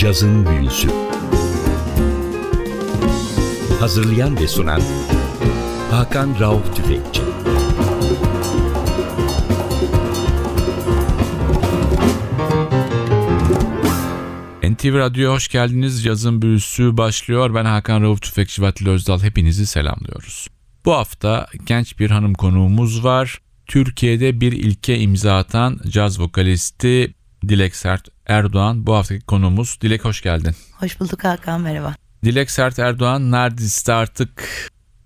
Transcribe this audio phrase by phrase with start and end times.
[0.00, 0.88] Cazın Büyüsü
[3.80, 4.82] Hazırlayan ve sunan
[5.90, 7.22] Hakan Rauf Tüfekçi
[14.72, 16.04] NTV Radyo'ya hoş geldiniz.
[16.04, 17.54] Yazın büyüsü başlıyor.
[17.54, 19.22] Ben Hakan Rauf Tüfekçi ve Özdal.
[19.22, 20.48] Hepinizi selamlıyoruz.
[20.84, 23.38] Bu hafta genç bir hanım konuğumuz var.
[23.66, 27.14] Türkiye'de bir ilke imza atan caz vokalisti
[27.48, 29.78] Dilek Sert Erdoğan bu haftaki konuğumuz.
[29.80, 30.54] Dilek hoş geldin.
[30.72, 31.94] Hoş bulduk Hakan merhaba.
[32.24, 34.30] Dilek Sert Erdoğan neredeyse artık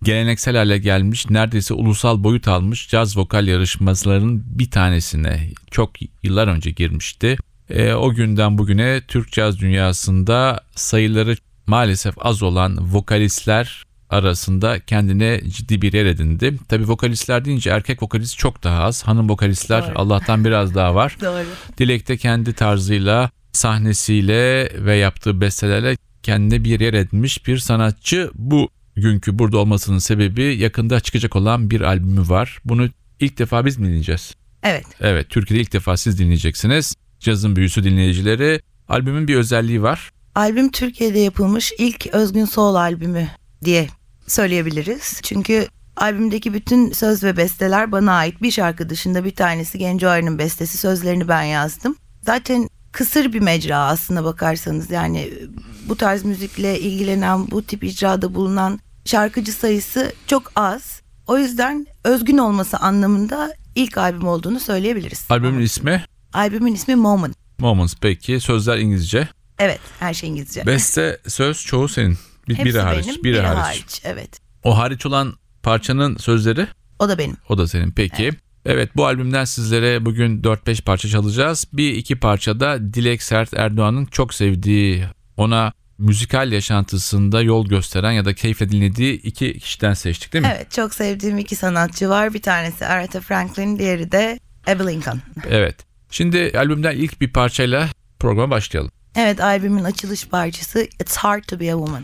[0.03, 5.91] geleneksel hale gelmiş, neredeyse ulusal boyut almış caz vokal yarışmalarının bir tanesine çok
[6.23, 7.37] yıllar önce girmişti.
[7.71, 11.37] E, o günden bugüne Türk caz dünyasında sayıları
[11.67, 13.85] maalesef az olan vokalistler
[14.15, 16.59] arasında kendine ciddi bir yer edindi.
[16.69, 19.03] Tabii vokalistler deyince erkek vokalist çok daha az.
[19.03, 19.93] Hanım vokalistler Doğru.
[19.97, 21.17] Allah'tan biraz daha var.
[21.21, 21.45] Doğru.
[21.79, 28.31] Dilek de kendi tarzıyla, sahnesiyle ve yaptığı bestelerle kendine bir yer edinmiş bir sanatçı.
[28.35, 32.59] Bu günkü burada olmasının sebebi yakında çıkacak olan bir albümü var.
[32.65, 32.89] Bunu
[33.21, 34.35] ilk defa biz mi dinleyeceğiz?
[34.63, 34.85] Evet.
[35.01, 36.95] Evet, Türkiye'de ilk defa siz dinleyeceksiniz.
[37.21, 38.61] Cazın büyüsü dinleyicileri.
[38.89, 40.11] Albümün bir özelliği var.
[40.35, 43.29] Albüm Türkiye'de yapılmış ilk özgün soul albümü
[43.65, 43.89] diye
[44.27, 45.21] söyleyebiliriz.
[45.23, 48.43] Çünkü albümdeki bütün söz ve besteler bana ait.
[48.43, 50.79] Bir şarkı dışında bir tanesi Genco Arı'nın bestesi.
[50.79, 51.97] Sözlerini ben yazdım.
[52.23, 54.91] Zaten kısır bir mecra aslına bakarsanız.
[54.91, 55.33] Yani
[55.89, 61.01] bu tarz müzikle ilgilenen, bu tip icrada bulunan şarkıcı sayısı çok az.
[61.27, 65.27] O yüzden özgün olması anlamında ilk albüm olduğunu söyleyebiliriz.
[65.31, 67.37] Albümün ismi Albümün ismi Moment.
[67.59, 68.41] Moments peki.
[68.41, 69.29] Sözler İngilizce.
[69.59, 70.67] Evet, her şey İngilizce.
[70.67, 72.19] Beste söz çoğu senin.
[72.49, 73.07] Bir, Hepsi biri hariç.
[73.07, 73.59] benim, biri biri hariç.
[73.65, 74.01] hariç.
[74.05, 74.41] Evet.
[74.63, 76.67] O hariç olan parçanın sözleri
[76.99, 77.37] O da benim.
[77.49, 77.91] o da senin.
[77.91, 78.31] Peki.
[78.67, 78.91] Evet.
[78.97, 81.67] bu albümden sizlere bugün 4-5 parça çalacağız.
[81.73, 85.05] Bir iki parçada Dilek Sert Erdoğan'ın çok sevdiği,
[85.37, 90.53] ona müzikal yaşantısında yol gösteren ya da keyifle dinlediği iki kişiden seçtik değil mi?
[90.57, 92.35] Evet, çok sevdiğim iki sanatçı var.
[92.35, 95.21] Bir tanesi Aretha Franklin, diğeri de Abbey Lincoln.
[95.49, 95.77] Evet.
[96.11, 97.89] Şimdi albümden ilk bir parçayla
[98.21, 98.91] programa başlayalım.
[99.17, 102.03] Evet, albümün açılış parçası It's Hard to Be a Woman.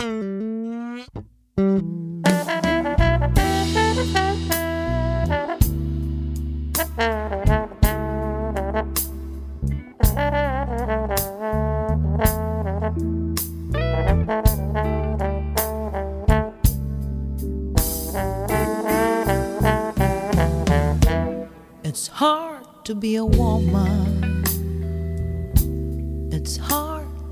[21.85, 24.30] It's hard to be a woman.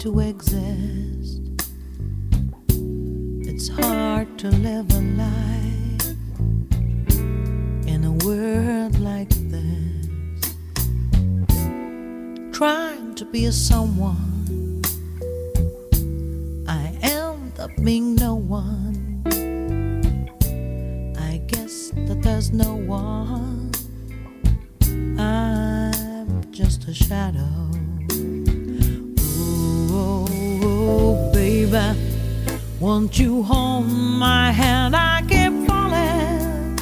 [0.09, 1.43] To exist.
[3.47, 6.07] It's hard to live a life
[7.87, 10.55] in a world like this.
[12.57, 14.83] Trying to be a someone,
[16.67, 19.23] I end up being no one.
[21.19, 23.38] I guess that there's no one.
[32.99, 34.97] Won't you hold my hand?
[34.97, 36.77] I keep falling.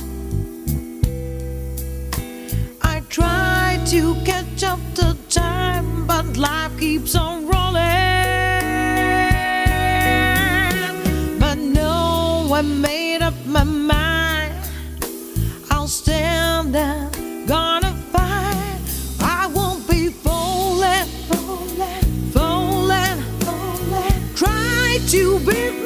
[2.81, 7.83] I try to catch up to time, but life keeps on rolling.
[11.39, 14.55] But no, I made up my mind.
[15.71, 17.11] I'll stand there,
[17.47, 18.81] gonna fight.
[19.21, 24.35] I won't be falling, falling, falling, falling.
[24.35, 25.86] Try to beat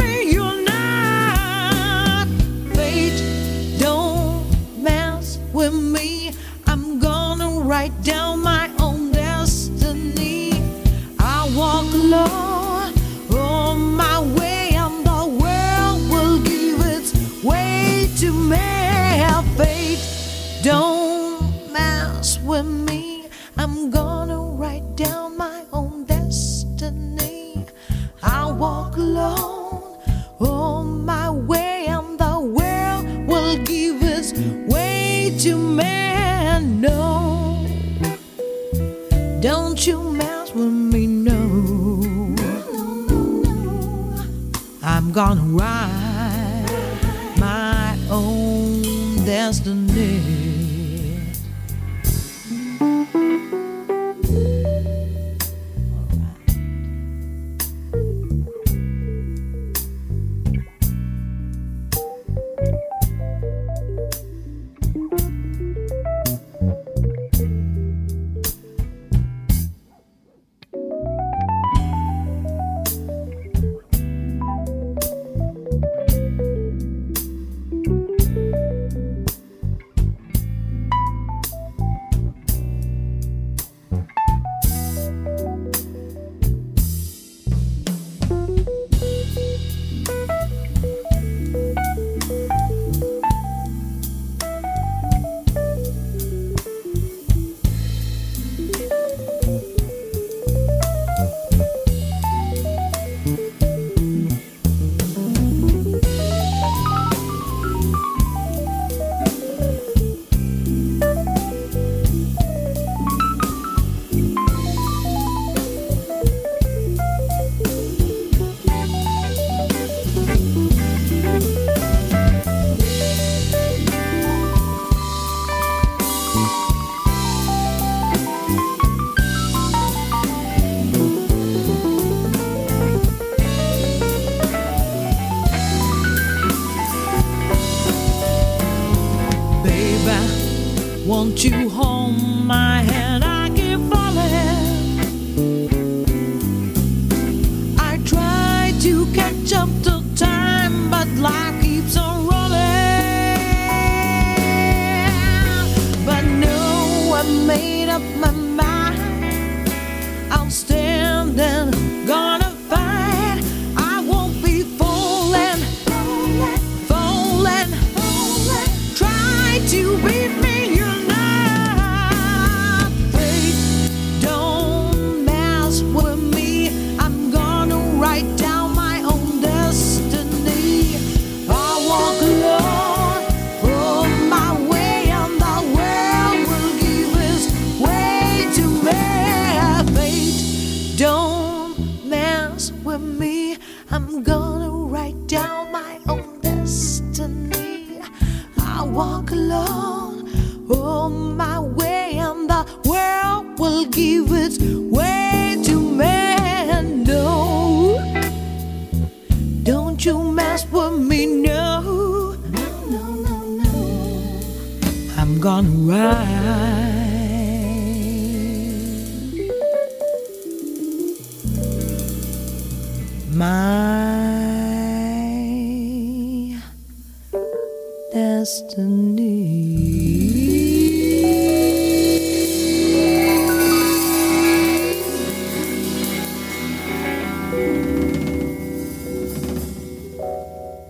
[157.91, 158.40] up my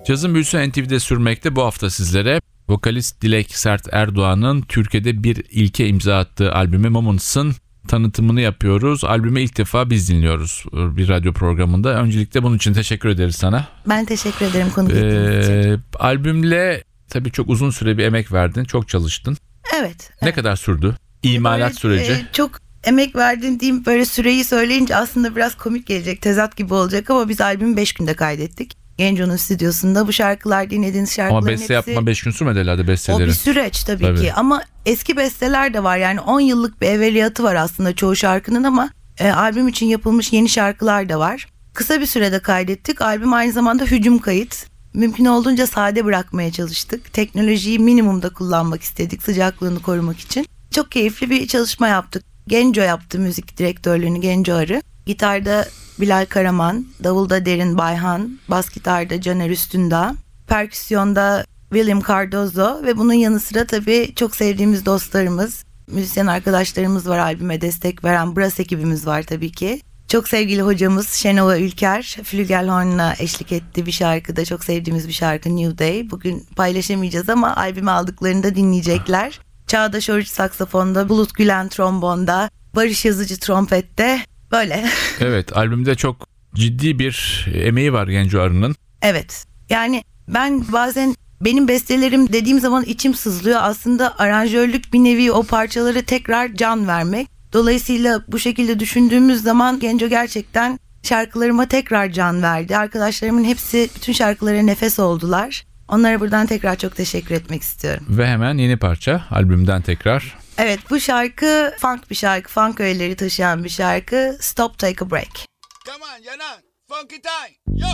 [0.06, 2.40] Cazın büyüsü NTV'de sürmekte bu hafta sizlere.
[2.68, 7.54] Vokalist Dilek Sert Erdoğan'ın Türkiye'de bir ilke imza attığı albümü Moments'ın
[7.88, 9.04] tanıtımını yapıyoruz.
[9.04, 11.94] Albümü ilk defa biz dinliyoruz bir radyo programında.
[12.02, 13.68] Öncelikle bunun için teşekkür ederiz sana.
[13.88, 15.52] Ben teşekkür ederim konuk ettiğiniz için.
[15.54, 19.36] Ee, albümle tabii çok uzun süre bir emek verdin, çok çalıştın.
[19.80, 20.10] Evet.
[20.22, 20.96] Ne kadar sürdü?
[21.22, 22.12] İmalat Böyle, süreci.
[22.12, 22.50] e, çok
[22.84, 27.40] emek verdin diyeyim böyle süreyi söyleyince aslında biraz komik gelecek tezat gibi olacak ama biz
[27.40, 28.79] albümü 5 günde kaydettik.
[29.00, 31.90] Genco'nun stüdyosunda bu şarkılar dinlediğiniz şarkıların Ama beste hepsi...
[31.90, 33.26] yapma 5 gün sürmedi herhalde O besteleri.
[33.28, 34.20] bir süreç tabii, Tabii.
[34.20, 38.64] ki ama eski besteler de var yani 10 yıllık bir evveliyatı var aslında çoğu şarkının
[38.64, 41.46] ama e, albüm için yapılmış yeni şarkılar da var.
[41.74, 43.02] Kısa bir sürede kaydettik.
[43.02, 44.66] Albüm aynı zamanda hücum kayıt.
[44.94, 47.12] Mümkün olduğunca sade bırakmaya çalıştık.
[47.12, 50.46] Teknolojiyi minimumda kullanmak istedik sıcaklığını korumak için.
[50.70, 52.24] Çok keyifli bir çalışma yaptık.
[52.48, 54.82] Genco yaptı müzik direktörlüğünü Genco Arı.
[55.06, 55.68] Gitarda
[56.00, 60.14] Bilal Karaman, davulda Derin Bayhan, bas gitarda Caner Üstündağ,
[60.46, 67.60] perküsyonda William Cardozo ve bunun yanı sıra tabii çok sevdiğimiz dostlarımız, müzisyen arkadaşlarımız var albüme
[67.60, 69.80] destek veren Brass ekibimiz var tabii ki.
[70.08, 74.44] Çok sevgili hocamız Şenova Ülker, Flügelhorn'la eşlik etti bir şarkıda.
[74.44, 76.10] Çok sevdiğimiz bir şarkı New Day.
[76.10, 79.40] Bugün paylaşamayacağız ama albümü aldıklarında dinleyecekler.
[79.66, 84.20] Çağdaş Oruç saksafonda, Bulut Gülen trombonda, Barış Yazıcı trompette.
[84.52, 84.84] Böyle.
[85.20, 88.76] Evet albümde çok ciddi bir emeği var Genco Arı'nın.
[89.02, 89.44] Evet.
[89.70, 93.58] Yani ben bazen benim bestelerim dediğim zaman içim sızlıyor.
[93.62, 97.28] Aslında aranjörlük bir nevi o parçalara tekrar can vermek.
[97.52, 102.76] Dolayısıyla bu şekilde düşündüğümüz zaman Genco gerçekten şarkılarıma tekrar can verdi.
[102.76, 105.64] Arkadaşlarımın hepsi bütün şarkılara nefes oldular.
[105.88, 108.04] Onlara buradan tekrar çok teşekkür etmek istiyorum.
[108.08, 110.39] Ve hemen yeni parça albümden tekrar.
[110.62, 112.50] Evet bu şarkı funk bir şarkı.
[112.50, 114.36] Funk öğeleri taşıyan bir şarkı.
[114.40, 115.46] Stop Take a Break.
[115.86, 116.60] Come on, Yana.
[116.88, 117.56] Funky time.
[117.66, 117.86] Yo.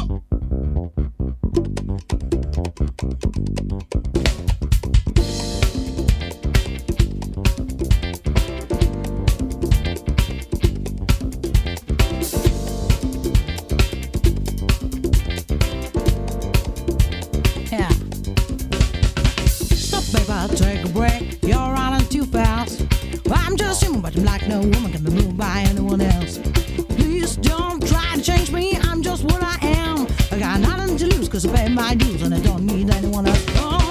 [17.72, 17.90] Yeah.
[19.76, 21.35] Stop, baby, take a break.
[22.32, 22.86] Fast.
[23.30, 26.38] I'm just human, but I'm like no woman can be moved by anyone else.
[26.96, 28.76] Please don't try to change me.
[28.82, 30.06] I'm just what I am.
[30.32, 33.26] I got nothing to lose because I pay my dues and I don't need anyone
[33.26, 33.44] else.
[33.56, 33.85] Oh,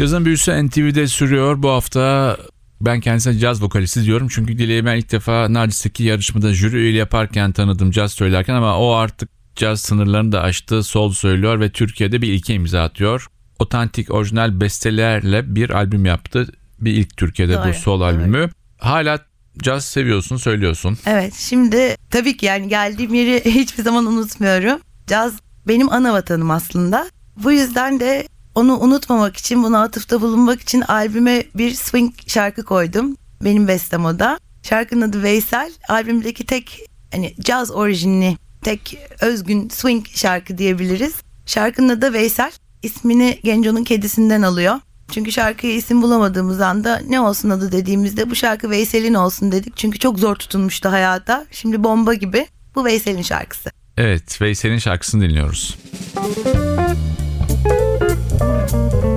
[0.00, 1.62] Cazın büyüsü NTV'de sürüyor.
[1.62, 2.36] Bu hafta
[2.80, 4.28] ben kendisine caz vokalisti diyorum.
[4.30, 8.92] Çünkü Dileği ben ilk defa Nardis'teki yarışmada jüri üyeliği yaparken tanıdım caz söylerken ama o
[8.92, 10.82] artık caz sınırlarını da aştı.
[10.82, 13.26] Sol söylüyor ve Türkiye'de bir ilke imza atıyor.
[13.58, 16.46] Otantik orijinal bestelerle bir albüm yaptı.
[16.78, 18.04] Bir ilk Türkiye'de bu Doğru, sol doğru.
[18.04, 18.50] albümü.
[18.78, 19.18] Hala
[19.62, 20.98] caz seviyorsun, söylüyorsun.
[21.06, 24.80] Evet şimdi tabii ki yani geldiğim yeri hiçbir zaman unutmuyorum.
[25.06, 25.32] Caz
[25.68, 27.10] benim ana vatanım aslında.
[27.44, 33.16] Bu yüzden de onu unutmamak için buna atıfta bulunmak için albüme bir swing şarkı koydum.
[33.44, 34.38] Benim bestem o da.
[34.62, 35.72] Şarkının adı Veysel.
[35.88, 36.80] Albümdeki tek
[37.12, 41.14] hani caz orijinli tek özgün swing şarkı diyebiliriz.
[41.46, 42.52] Şarkının adı Veysel.
[42.82, 44.74] İsmini Genco'nun kedisinden alıyor.
[45.12, 49.76] Çünkü şarkıya isim bulamadığımız anda ne olsun adı dediğimizde bu şarkı Veysel'in olsun dedik.
[49.76, 51.46] Çünkü çok zor tutunmuştu hayata.
[51.50, 52.46] Şimdi bomba gibi.
[52.74, 53.70] Bu Veysel'in şarkısı.
[53.96, 55.78] Evet, Veysel'in şarkısını dinliyoruz.
[56.16, 57.19] Now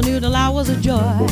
[0.00, 1.26] I knew that I was a joy.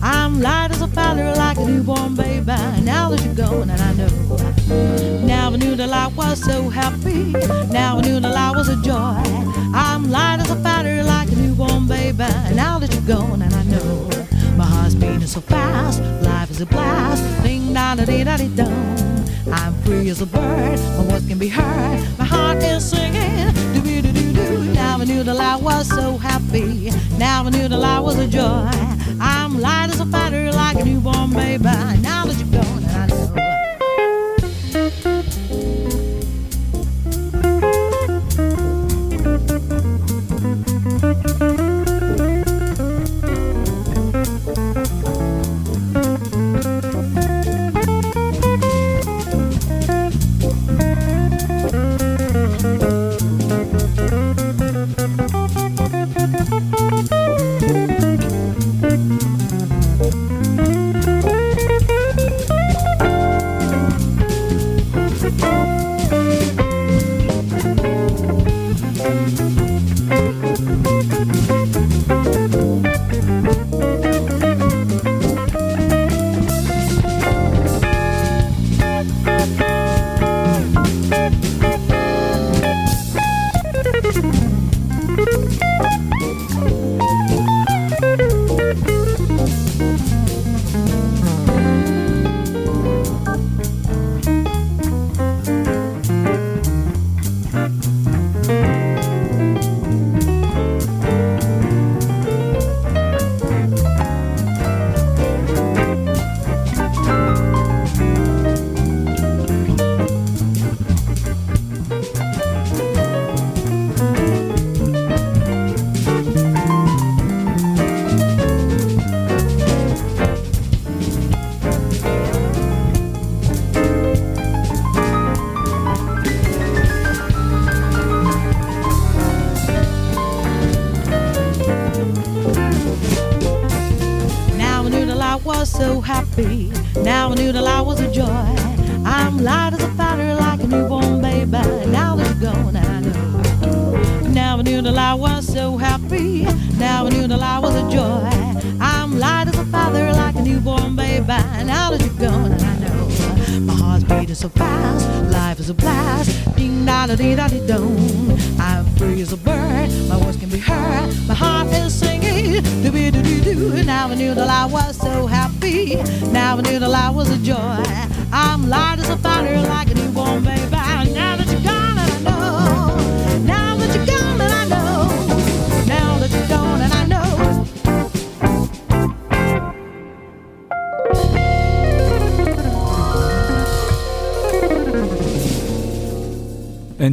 [0.00, 2.46] I'm light as a feather like a newborn baby.
[2.80, 5.26] Now that you're gone and I know.
[5.26, 7.32] Now I knew that I was so happy.
[7.70, 9.20] Now I knew that I was a joy.
[9.74, 12.24] I'm light as a feather like a newborn baby.
[12.54, 14.08] Now that you're gone and I know.
[14.56, 16.00] My heart's beating so fast.
[16.22, 17.22] Life is a blast.
[17.42, 18.48] Ding da da dee da dee.
[19.52, 20.78] I'm free as a bird.
[20.96, 22.18] My voice can be heard.
[22.18, 23.03] My heart is singing.
[25.14, 26.90] Knew that I was so happy.
[27.18, 28.68] Now I knew that I was a joy.
[29.20, 31.62] I'm light as a feather like a newborn baby.
[31.62, 33.13] Now that you're gone,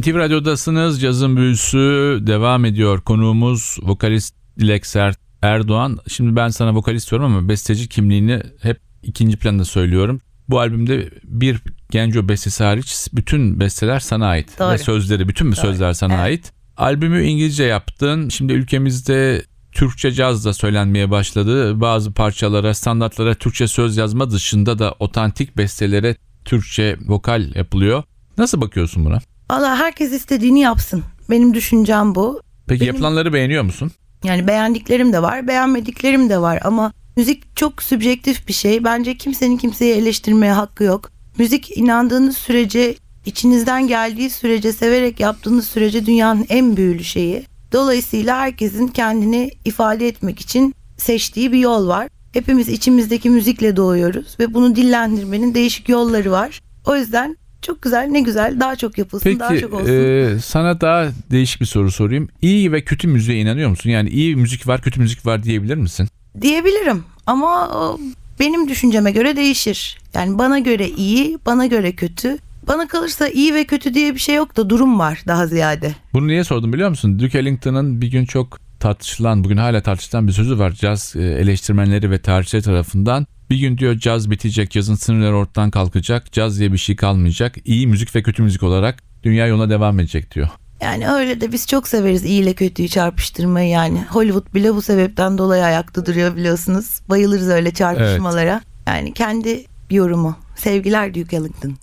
[0.02, 1.00] NTV Radyo'dasınız.
[1.00, 1.78] Cazın büyüsü
[2.26, 3.00] devam ediyor.
[3.00, 5.98] Konuğumuz vokalist Dilek Sert Erdoğan.
[6.08, 10.20] Şimdi ben sana vokalist diyorum ama besteci kimliğini hep ikinci planda söylüyorum.
[10.48, 14.58] Bu albümde bir Genco bestesi hariç bütün besteler sana ait.
[14.58, 14.72] Doğru.
[14.72, 16.22] Ve sözleri, bütün mü sözler sana Evet.
[16.24, 16.52] ait.
[16.76, 18.28] Albümü İngilizce yaptın.
[18.28, 21.80] Şimdi ülkemizde Türkçe caz da söylenmeye başladı.
[21.80, 28.02] Bazı parçalara, standartlara Türkçe söz yazma dışında da otantik bestelere Türkçe vokal yapılıyor.
[28.38, 29.18] Nasıl bakıyorsun buna?
[29.52, 31.02] Valla herkes istediğini yapsın.
[31.30, 32.40] Benim düşüncem bu.
[32.66, 33.90] Peki Benim- yapılanları beğeniyor musun?
[34.24, 38.84] Yani beğendiklerim de var, beğenmediklerim de var ama müzik çok sübjektif bir şey.
[38.84, 41.10] Bence kimsenin kimseyi eleştirmeye hakkı yok.
[41.38, 42.94] Müzik inandığınız sürece,
[43.26, 47.44] içinizden geldiği sürece, severek yaptığınız sürece dünyanın en büyülü şeyi.
[47.72, 52.08] Dolayısıyla herkesin kendini ifade etmek için seçtiği bir yol var.
[52.32, 56.60] Hepimiz içimizdeki müzikle doğuyoruz ve bunu dillendirmenin değişik yolları var.
[56.86, 59.86] O yüzden çok güzel, ne güzel, daha çok yapılsın, daha Peki çok olsun.
[59.88, 62.28] e, sana daha değişik bir soru sorayım.
[62.42, 63.90] İyi ve kötü müziğe inanıyor musun?
[63.90, 66.08] Yani iyi müzik var, kötü müzik var diyebilir misin?
[66.40, 68.00] diyebilirim ama o
[68.40, 69.98] benim düşünceme göre değişir.
[70.14, 72.38] Yani bana göre iyi, bana göre kötü.
[72.68, 75.94] Bana kalırsa iyi ve kötü diye bir şey yok da durum var daha ziyade.
[76.12, 77.18] Bunu niye sordum biliyor musun?
[77.18, 80.72] Duke Ellington'ın bir gün çok tartışılan, bugün hala tartışılan bir sözü var.
[80.72, 83.26] Caz e, eleştirmenleri ve tarihçiler tarafından.
[83.50, 87.54] Bir gün diyor caz bitecek, cazın sınırları ortadan kalkacak, caz diye bir şey kalmayacak.
[87.64, 90.48] İyi müzik ve kötü müzik olarak dünya yoluna devam edecek diyor.
[90.80, 94.04] Yani öyle de biz çok severiz iyi ile kötüyü çarpıştırmayı yani.
[94.10, 97.00] Hollywood bile bu sebepten dolayı ayakta duruyor biliyorsunuz.
[97.08, 98.60] Bayılırız öyle çarpışmalara.
[98.86, 100.36] Yani kendi yorumu.
[100.56, 101.76] Sevgiler Duke Ellington.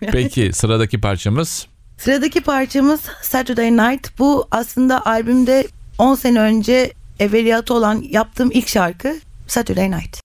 [0.12, 1.66] Peki sıradaki parçamız
[2.00, 4.18] Sıradaki parçamız Saturday Night.
[4.18, 5.66] Bu aslında albümde
[6.00, 10.20] 10 sene önce evveliyatı olan yaptığım ilk şarkı Saturday Night.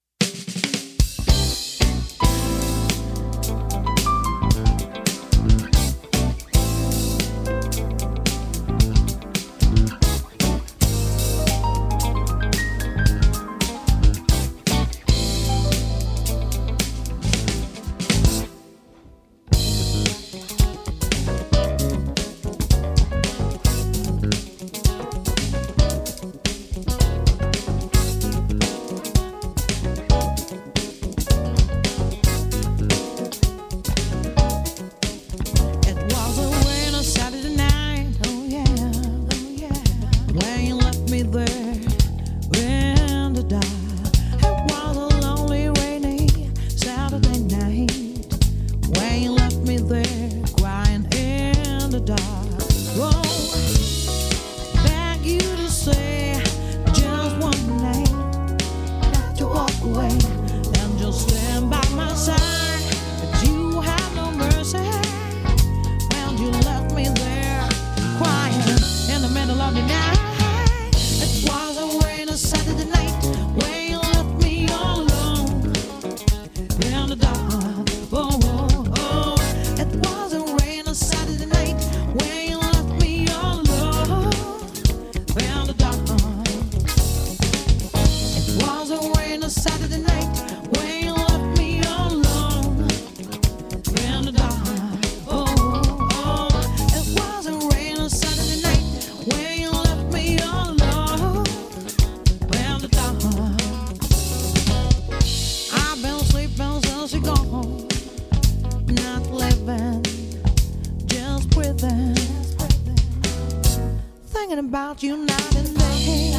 [114.36, 116.32] Thinking about you night and day.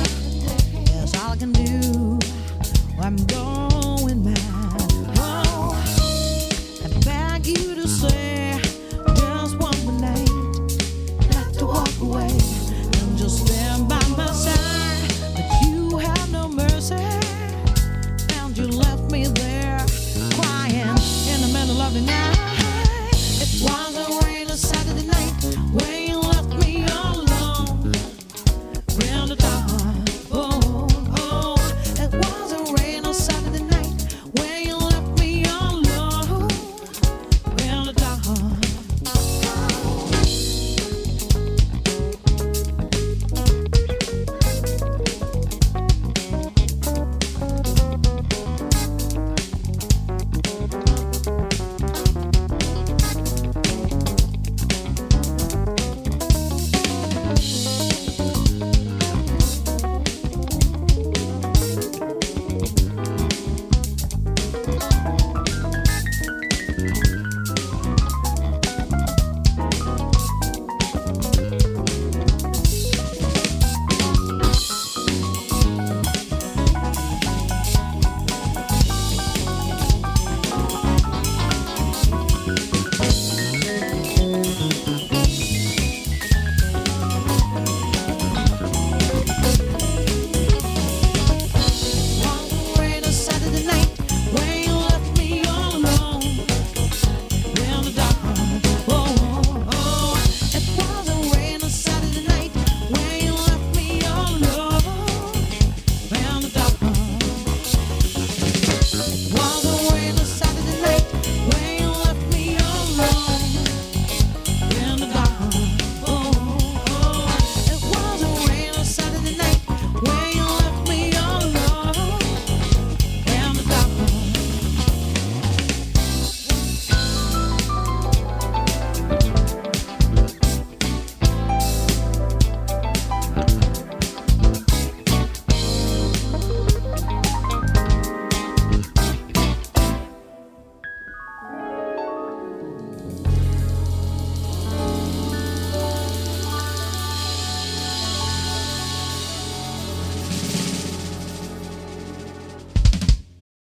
[0.92, 2.18] That's all I can do.
[3.00, 4.92] I'm going mad.
[5.16, 5.72] Oh,
[6.84, 8.35] I beg you to say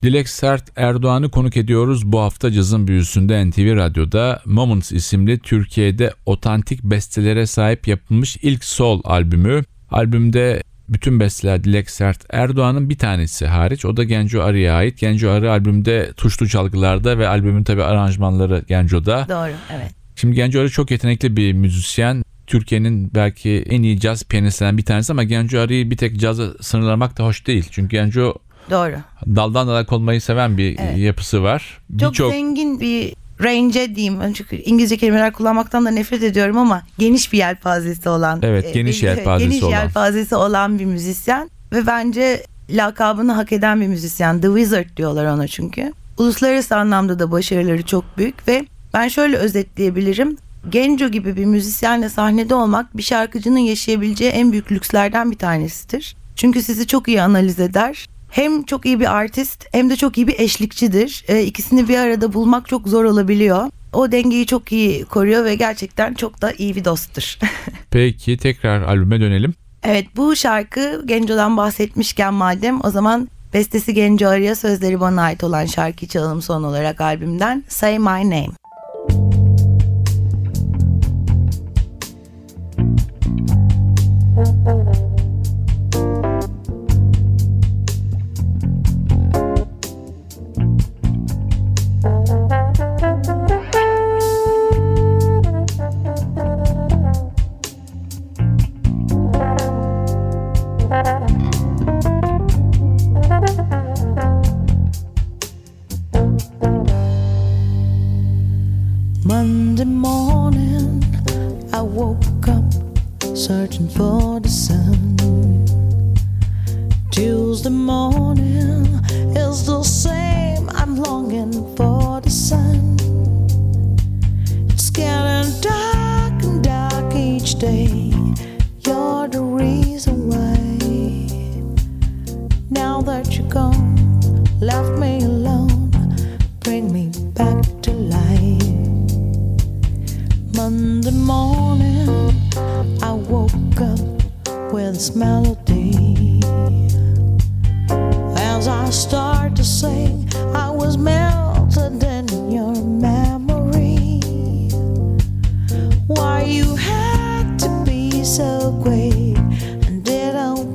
[0.04, 6.84] Dilek Sert Erdoğan'ı konuk ediyoruz bu hafta cazın büyüsünde NTV Radyo'da Moments isimli Türkiye'de otantik
[6.84, 9.64] bestelere sahip yapılmış ilk sol albümü.
[9.92, 15.00] Albümde bütün besteler Dilek Sert Erdoğan'ın bir tanesi hariç o da Genco Arı'ya ait.
[15.00, 19.26] Genco Arı albümde tuşlu çalgılarda ve albümün tabi aranjmanları Genco'da.
[19.30, 19.92] Doğru evet.
[20.16, 22.24] Şimdi Genco Arı çok yetenekli bir müzisyen.
[22.48, 27.18] Türkiye'nin belki en iyi caz piyanistlerinden bir tanesi ama Genco Arı'yı bir tek caza sınırlamak
[27.18, 27.68] da hoş değil.
[27.72, 28.36] Çünkü Genco
[28.72, 28.96] Doğru.
[29.36, 30.98] daldan dala konmayı seven bir Evet.
[30.98, 31.80] yapısı var.
[32.00, 34.34] Çok Birçok zengin bir range diyeyim.
[34.34, 38.40] Çünkü İngilizce kelimeler kullanmaktan da nefret ediyorum ama geniş bir yelpazesi olan.
[38.42, 39.72] Evet, e, geniş e, yelpazesi geniş olan.
[39.72, 44.42] yelpazesi olan bir müzisyen ve bence lakabını hak eden bir müzisyen.
[44.42, 45.94] The Wizard diyorlar ona çünkü.
[46.18, 50.38] Uluslararası anlamda da başarıları çok büyük ve ben şöyle özetleyebilirim.
[50.70, 56.16] Genco gibi bir müzisyenle sahnede olmak bir şarkıcının yaşayabileceği en büyük lükslerden bir tanesidir.
[56.36, 58.08] Çünkü sizi çok iyi analiz eder.
[58.32, 61.24] Hem çok iyi bir artist hem de çok iyi bir eşlikçidir.
[61.28, 63.66] E, ikisini bir arada bulmak çok zor olabiliyor.
[63.94, 67.38] O dengeyi çok iyi koruyor ve gerçekten çok da iyi bir dosttur.
[67.92, 69.54] Peki tekrar albüme dönelim.
[69.84, 75.66] evet bu şarkı Genco'dan bahsetmişken madem o zaman bestesi Genco Arı'ya sözleri bana ait olan
[75.66, 78.61] şarkıyı çalalım son olarak albümden Say My Name.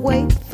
[0.07, 0.46] Wait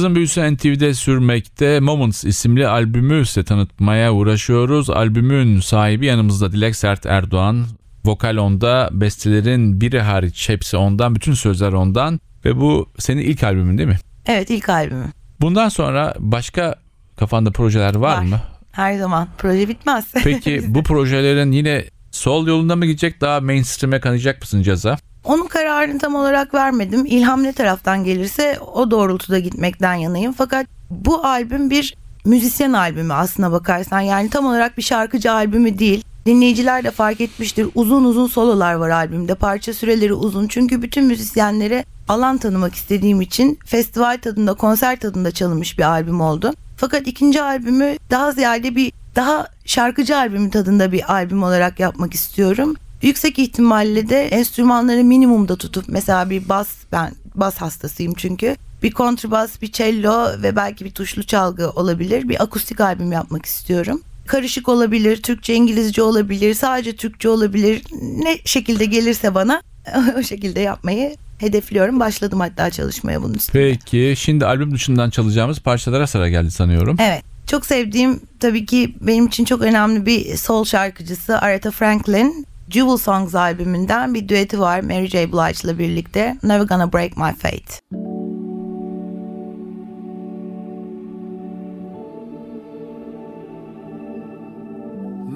[0.00, 4.90] Yazın büyüsü NTV'de sürmekte Moments isimli albümü size tanıtmaya uğraşıyoruz.
[4.90, 7.66] Albümün sahibi yanımızda Dilek Sert Erdoğan.
[8.04, 12.20] Vokal onda, bestelerin biri hariç hepsi ondan, bütün sözler ondan.
[12.44, 13.98] Ve bu senin ilk albümün değil mi?
[14.26, 15.12] Evet ilk albümüm.
[15.40, 16.74] Bundan sonra başka
[17.16, 18.22] kafanda projeler var, Var.
[18.22, 18.40] mı?
[18.72, 20.04] Her zaman proje bitmez.
[20.24, 24.96] Peki bu projelerin yine sol yolunda mı gidecek daha mainstream'e kanacak mısın caza?
[25.24, 27.06] Onun kararını tam olarak vermedim.
[27.06, 30.32] İlham ne taraftan gelirse o doğrultuda gitmekten yanayım.
[30.32, 34.00] Fakat bu albüm bir müzisyen albümü aslına bakarsan.
[34.00, 36.04] Yani tam olarak bir şarkıcı albümü değil.
[36.26, 37.68] Dinleyiciler de fark etmiştir.
[37.74, 39.34] Uzun uzun sololar var albümde.
[39.34, 40.48] Parça süreleri uzun.
[40.48, 46.52] Çünkü bütün müzisyenlere alan tanımak istediğim için festival tadında, konser tadında çalınmış bir albüm oldu.
[46.76, 52.76] Fakat ikinci albümü daha ziyade bir daha şarkıcı albümü tadında bir albüm olarak yapmak istiyorum.
[53.02, 59.62] Yüksek ihtimalle de enstrümanları minimumda tutup mesela bir bas ben bas hastasıyım çünkü bir kontrbas,
[59.62, 62.28] bir cello ve belki bir tuşlu çalgı olabilir.
[62.28, 64.02] Bir akustik albüm yapmak istiyorum.
[64.26, 67.82] Karışık olabilir, Türkçe, İngilizce olabilir, sadece Türkçe olabilir.
[68.00, 69.62] Ne şekilde gelirse bana
[70.18, 72.00] o şekilde yapmayı hedefliyorum.
[72.00, 73.62] Başladım hatta çalışmaya bunun üstüne.
[73.62, 76.96] Peki şimdi albüm dışından çalacağımız parçalara sıra geldi sanıyorum.
[77.00, 77.22] Evet.
[77.46, 82.46] Çok sevdiğim tabii ki benim için çok önemli bir soul şarkıcısı Aretha Franklin.
[82.70, 85.32] Jewel Songs albümünden bir düeti var Mary J.
[85.32, 86.36] Blige'la birlikte.
[86.42, 87.80] Never Gonna Break My Fate.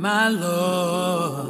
[0.05, 1.47] my Lord.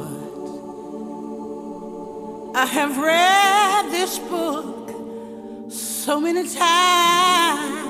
[2.55, 7.85] I have read this book so many times,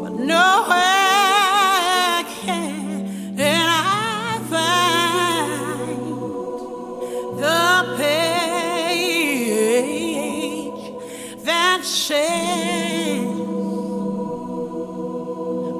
[0.00, 1.01] but nowhere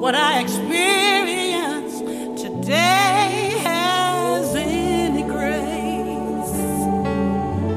[0.03, 2.01] what I experience
[2.41, 6.57] today has any grace.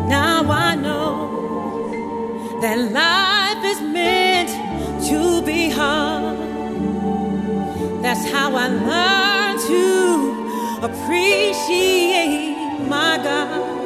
[0.10, 4.50] Now I know that life is meant
[5.08, 6.40] to be hard.
[8.02, 12.56] That's how I learned to appreciate
[12.88, 13.85] my God.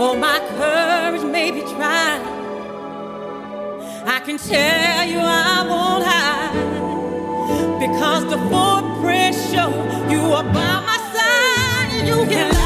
[0.00, 2.22] Though my courage may be tried.
[4.06, 9.68] I can tell you I won't hide because the footprints show
[10.08, 12.08] you are by my side.
[12.08, 12.59] You can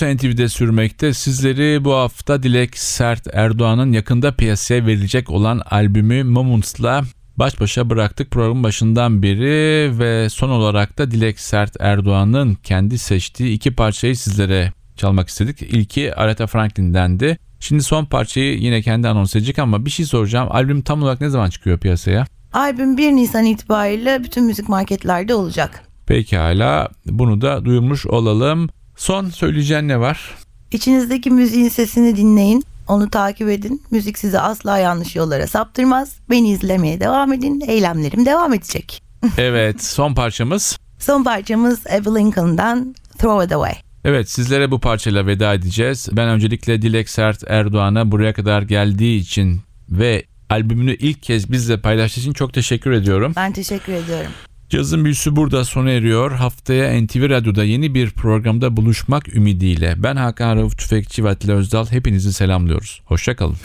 [0.00, 1.14] Büyüsü NTV'de sürmekte.
[1.14, 7.02] Sizleri bu hafta Dilek Sert Erdoğan'ın yakında piyasaya verilecek olan albümü Moments'la
[7.36, 13.52] baş başa bıraktık programın başından beri ve son olarak da Dilek Sert Erdoğan'ın kendi seçtiği
[13.52, 15.62] iki parçayı sizlere çalmak istedik.
[15.62, 17.38] İlki Aretha Franklin'dendi.
[17.60, 20.48] Şimdi son parçayı yine kendi anons edecek ama bir şey soracağım.
[20.50, 22.26] Albüm tam olarak ne zaman çıkıyor piyasaya?
[22.52, 25.82] Albüm 1 Nisan itibariyle bütün müzik marketlerde olacak.
[26.06, 28.68] Pekala bunu da duyurmuş olalım.
[28.98, 30.34] Son söyleyeceğin ne var?
[30.72, 32.64] İçinizdeki müziğin sesini dinleyin.
[32.88, 33.82] Onu takip edin.
[33.90, 36.16] Müzik sizi asla yanlış yollara saptırmaz.
[36.30, 37.62] Beni izlemeye devam edin.
[37.66, 39.02] Eylemlerim devam edecek.
[39.38, 40.78] Evet son parçamız.
[40.98, 43.74] Son parçamız Abby Lincoln'dan Throw It Away.
[44.04, 46.08] Evet sizlere bu parçayla veda edeceğiz.
[46.12, 52.20] Ben öncelikle Dilek Sert Erdoğan'a buraya kadar geldiği için ve albümünü ilk kez bizle paylaştığı
[52.20, 53.32] için çok teşekkür ediyorum.
[53.36, 54.30] Ben teşekkür ediyorum.
[54.70, 56.32] Cazın büyüsü burada sona eriyor.
[56.32, 59.94] Haftaya NTV Radyo'da yeni bir programda buluşmak ümidiyle.
[59.98, 61.86] Ben Hakan Rauf Tüfekçi ve Atilla Özdal.
[61.86, 63.02] Hepinizi selamlıyoruz.
[63.04, 63.56] Hoşçakalın.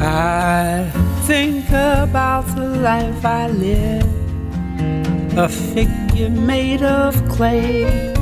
[0.00, 0.84] I
[1.26, 4.21] think about the life I live,
[5.36, 8.12] a figure made of clay,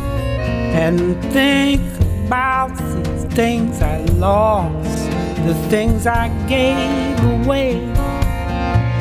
[0.73, 1.83] and think
[2.27, 5.09] about the things I lost,
[5.45, 7.81] the things I gave away.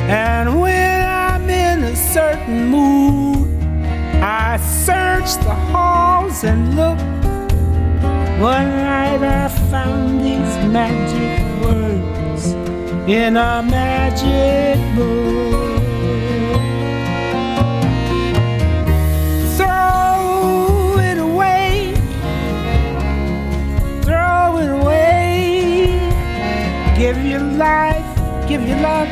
[0.08, 3.46] And when I'm in a certain mood,
[4.20, 6.98] I search the halls and look.
[8.40, 12.46] One night I found these magic words
[13.08, 15.69] in a magic book.
[27.60, 29.08] Life, give your love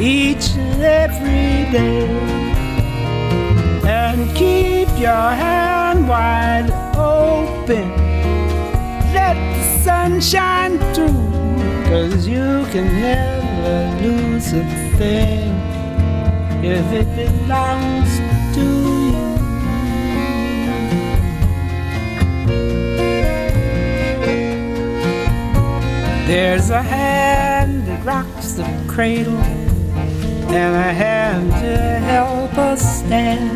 [0.00, 2.08] each and every day.
[3.86, 7.88] And keep your hand wide open.
[9.14, 11.22] Let the sun shine through.
[11.88, 14.64] Cause you can never lose a
[14.98, 15.52] thing
[16.64, 18.21] if it belongs
[26.32, 31.76] There's a hand that rocks the cradle, and a hand to
[32.06, 33.52] help us stand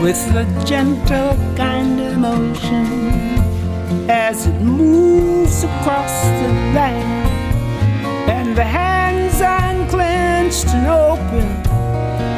[0.00, 2.86] with a gentle kind of motion
[4.08, 6.48] as it moves across the
[6.78, 7.28] land.
[8.30, 11.48] And the hands unclenched and open,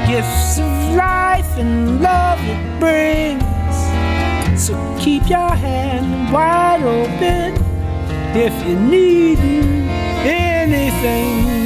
[0.08, 3.44] gifts of life and love it brings.
[4.58, 7.65] So keep your hand wide open
[8.38, 9.38] if you need
[10.26, 11.65] anything.